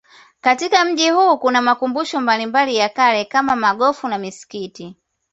[0.41, 4.95] Katika mji huu kuna makumbusho mbalimbali ya kale kama maghofu na misikiti